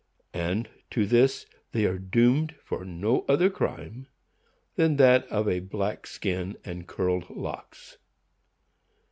And 0.33 0.67
to 0.89 1.05
this 1.05 1.45
they 1.73 1.85
are 1.85 1.99
doomed 1.99 2.55
for 2.65 2.83
no 2.83 3.23
other 3.29 3.51
crime 3.51 4.07
than 4.75 4.95
that 4.95 5.27
of 5.27 5.47
a 5.47 5.59
black 5.59 6.07
skin 6.07 6.57
and 6.65 6.87
curled 6.87 7.29
locks. 7.29 7.99